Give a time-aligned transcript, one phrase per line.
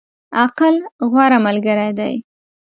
[0.43, 0.75] عقل،
[1.11, 2.13] غوره ملګری دی.